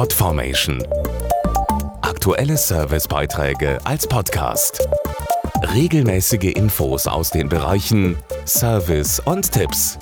Podformation. 0.00 0.82
Aktuelle 2.00 2.56
Servicebeiträge 2.56 3.78
als 3.84 4.06
Podcast. 4.06 4.88
Regelmäßige 5.74 6.54
Infos 6.54 7.06
aus 7.06 7.28
den 7.28 7.50
Bereichen 7.50 8.16
Service 8.46 9.20
und 9.20 9.52
Tipps. 9.52 9.98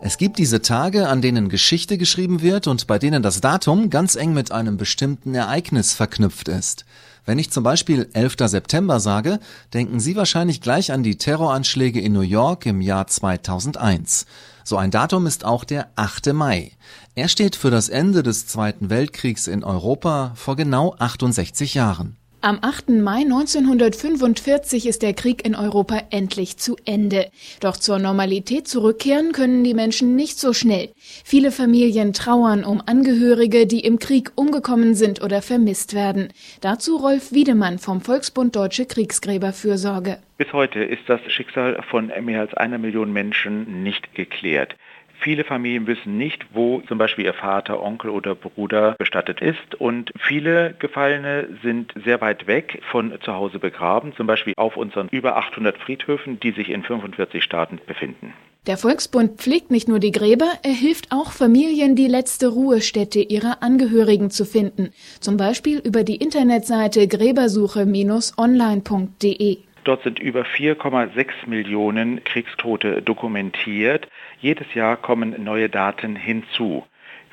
Es 0.00 0.16
gibt 0.16 0.38
diese 0.38 0.62
Tage, 0.62 1.06
an 1.06 1.20
denen 1.20 1.50
Geschichte 1.50 1.98
geschrieben 1.98 2.40
wird 2.40 2.66
und 2.66 2.86
bei 2.86 2.98
denen 2.98 3.22
das 3.22 3.42
Datum 3.42 3.90
ganz 3.90 4.14
eng 4.14 4.32
mit 4.32 4.50
einem 4.50 4.78
bestimmten 4.78 5.34
Ereignis 5.34 5.92
verknüpft 5.92 6.48
ist. 6.48 6.86
Wenn 7.26 7.38
ich 7.38 7.50
zum 7.50 7.62
Beispiel 7.62 8.08
11. 8.14 8.36
September 8.46 9.00
sage, 9.00 9.38
denken 9.74 10.00
Sie 10.00 10.16
wahrscheinlich 10.16 10.62
gleich 10.62 10.92
an 10.92 11.02
die 11.02 11.18
Terroranschläge 11.18 12.00
in 12.00 12.14
New 12.14 12.22
York 12.22 12.64
im 12.64 12.80
Jahr 12.80 13.06
2001. 13.06 14.24
So 14.66 14.78
ein 14.78 14.90
Datum 14.90 15.26
ist 15.26 15.44
auch 15.44 15.62
der 15.62 15.88
8. 15.94 16.32
Mai. 16.32 16.72
Er 17.14 17.28
steht 17.28 17.54
für 17.54 17.70
das 17.70 17.90
Ende 17.90 18.22
des 18.22 18.46
Zweiten 18.46 18.88
Weltkriegs 18.88 19.46
in 19.46 19.62
Europa 19.62 20.32
vor 20.36 20.56
genau 20.56 20.94
68 20.98 21.74
Jahren. 21.74 22.16
Am 22.40 22.58
8. 22.60 22.88
Mai 22.90 23.22
1945 23.22 24.86
ist 24.86 25.02
der 25.02 25.12
Krieg 25.12 25.44
in 25.46 25.54
Europa 25.54 26.02
endlich 26.08 26.56
zu 26.56 26.76
Ende. 26.86 27.30
Doch 27.60 27.76
zur 27.76 27.98
Normalität 27.98 28.66
zurückkehren 28.66 29.32
können 29.32 29.64
die 29.64 29.74
Menschen 29.74 30.16
nicht 30.16 30.40
so 30.40 30.54
schnell. 30.54 30.90
Viele 31.24 31.52
Familien 31.52 32.14
trauern 32.14 32.64
um 32.64 32.82
Angehörige, 32.84 33.66
die 33.66 33.80
im 33.80 33.98
Krieg 33.98 34.32
umgekommen 34.34 34.94
sind 34.94 35.22
oder 35.22 35.42
vermisst 35.42 35.92
werden. 35.92 36.28
Dazu 36.62 36.96
Rolf 36.96 37.32
Wiedemann 37.32 37.78
vom 37.78 38.00
Volksbund 38.00 38.56
Deutsche 38.56 38.86
Kriegsgräberfürsorge. 38.86 40.18
Bis 40.36 40.52
heute 40.52 40.82
ist 40.82 41.08
das 41.08 41.20
Schicksal 41.28 41.80
von 41.88 42.10
mehr 42.22 42.40
als 42.40 42.52
einer 42.54 42.78
Million 42.78 43.12
Menschen 43.12 43.84
nicht 43.84 44.14
geklärt. 44.14 44.74
Viele 45.20 45.44
Familien 45.44 45.86
wissen 45.86 46.18
nicht, 46.18 46.44
wo 46.52 46.80
zum 46.88 46.98
Beispiel 46.98 47.24
ihr 47.24 47.34
Vater, 47.34 47.80
Onkel 47.80 48.10
oder 48.10 48.34
Bruder 48.34 48.96
bestattet 48.98 49.40
ist. 49.40 49.76
Und 49.76 50.10
viele 50.18 50.74
Gefallene 50.80 51.50
sind 51.62 51.94
sehr 52.04 52.20
weit 52.20 52.48
weg 52.48 52.82
von 52.90 53.16
zu 53.22 53.32
Hause 53.32 53.60
begraben, 53.60 54.12
zum 54.16 54.26
Beispiel 54.26 54.54
auf 54.56 54.76
unseren 54.76 55.06
über 55.08 55.36
800 55.36 55.78
Friedhöfen, 55.78 56.40
die 56.40 56.50
sich 56.50 56.68
in 56.68 56.82
45 56.82 57.44
Staaten 57.44 57.78
befinden. 57.86 58.32
Der 58.66 58.76
Volksbund 58.76 59.40
pflegt 59.40 59.70
nicht 59.70 59.86
nur 59.88 60.00
die 60.00 60.10
Gräber, 60.10 60.50
er 60.62 60.72
hilft 60.72 61.12
auch 61.12 61.30
Familien, 61.30 61.94
die 61.96 62.08
letzte 62.08 62.48
Ruhestätte 62.48 63.20
ihrer 63.20 63.62
Angehörigen 63.62 64.30
zu 64.30 64.44
finden. 64.44 64.90
Zum 65.20 65.36
Beispiel 65.36 65.78
über 65.78 66.02
die 66.02 66.16
Internetseite 66.16 67.06
gräbersuche-online.de. 67.06 69.58
Dort 69.84 70.02
sind 70.02 70.18
über 70.18 70.42
4,6 70.42 71.46
Millionen 71.46 72.24
Kriegstote 72.24 73.02
dokumentiert. 73.02 74.08
Jedes 74.40 74.72
Jahr 74.74 74.96
kommen 74.96 75.44
neue 75.44 75.68
Daten 75.68 76.16
hinzu. 76.16 76.84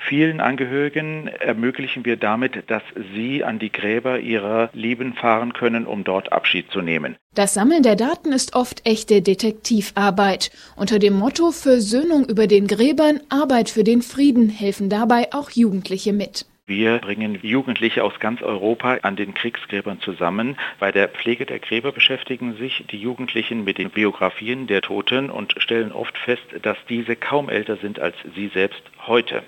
Vielen 0.04 0.42
Angehörigen 0.42 1.28
ermöglichen 1.28 2.06
wir 2.06 2.18
damit, 2.18 2.64
dass 2.68 2.82
sie 3.14 3.44
an 3.44 3.60
die 3.60 3.72
Gräber 3.72 4.20
ihrer 4.20 4.70
Lieben 4.74 5.14
fahren 5.14 5.54
können, 5.54 5.86
um 5.86 6.04
dort 6.04 6.32
Abschied 6.32 6.72
zu 6.72 6.82
nehmen. 6.82 7.16
Das 7.36 7.54
Sammeln 7.54 7.84
der 7.84 7.96
Daten 7.96 8.34
ist 8.34 8.56
oft 8.56 8.86
echte 8.86 9.22
Detektivarbeit. 9.22 10.52
Unter 10.76 10.98
dem 10.98 11.14
Motto 11.14 11.52
Versöhnung 11.52 12.26
über 12.26 12.48
den 12.48 12.68
Gräbern, 12.68 13.22
Arbeit 13.30 13.70
für 13.70 13.84
den 13.84 14.02
Frieden 14.02 14.50
helfen 14.50 14.90
dabei 14.90 15.30
auch 15.34 15.52
Jugendliche 15.52 16.14
mit. 16.14 16.46
Wir 16.68 17.00
bringen 17.00 17.40
Jugendliche 17.42 18.04
aus 18.04 18.20
ganz 18.20 18.42
Europa 18.42 19.00
an 19.02 19.16
den 19.16 19.34
Kriegsgräbern 19.34 20.00
zusammen. 20.00 20.58
Bei 20.80 20.92
der 20.92 21.10
Pflege 21.10 21.46
der 21.46 21.60
Gräber 21.60 21.92
beschäftigen 21.92 22.56
sich 22.56 22.86
die 22.92 22.98
Jugendlichen 22.98 23.64
mit 23.64 23.78
den 23.78 23.90
Biografien 23.90 24.68
der 24.68 24.82
Toten 24.82 25.30
und 25.30 25.56
stellen 25.58 25.92
oft 25.92 26.18
fest, 26.18 26.46
dass 26.62 26.78
diese 26.88 27.16
kaum 27.16 27.50
älter 27.50 27.78
sind 27.78 28.00
als 28.00 28.16
sie 28.36 28.50
selbst 28.50 28.82
heute. 29.06 29.44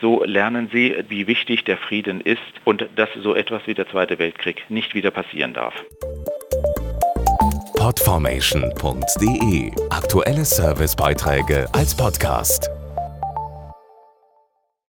So 0.00 0.24
lernen 0.24 0.68
sie, 0.72 0.94
wie 1.08 1.26
wichtig 1.26 1.64
der 1.64 1.78
Frieden 1.78 2.20
ist 2.20 2.42
und 2.64 2.86
dass 2.96 3.08
so 3.14 3.34
etwas 3.34 3.66
wie 3.66 3.74
der 3.74 3.88
Zweite 3.88 4.18
Weltkrieg 4.18 4.64
nicht 4.68 4.94
wieder 4.94 5.10
passieren 5.10 5.54
darf. 5.54 5.74
Podformation.de 7.78 9.70
Aktuelle 9.90 10.44
Servicebeiträge 10.44 11.66
als 11.72 11.96
Podcast. 11.96 12.75